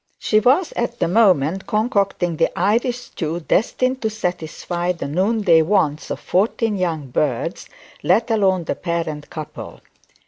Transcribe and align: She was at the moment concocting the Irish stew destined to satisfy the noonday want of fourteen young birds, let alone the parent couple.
She 0.17 0.39
was 0.39 0.71
at 0.71 0.97
the 0.97 1.07
moment 1.07 1.67
concocting 1.67 2.37
the 2.37 2.49
Irish 2.57 2.97
stew 3.01 3.39
destined 3.41 4.01
to 4.01 4.09
satisfy 4.09 4.93
the 4.93 5.07
noonday 5.07 5.61
want 5.61 6.09
of 6.09 6.19
fourteen 6.19 6.75
young 6.75 7.09
birds, 7.11 7.69
let 8.01 8.31
alone 8.31 8.63
the 8.63 8.73
parent 8.73 9.29
couple. 9.29 9.81